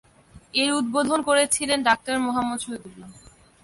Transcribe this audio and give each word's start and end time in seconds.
এর 0.53 0.69
উদ্বোধন 0.73 1.19
করেছিলেন 1.21 1.79
ডাক্তার 1.87 2.15
মহম্মদ 2.25 2.59
শহীদুল্লাহ। 2.65 3.09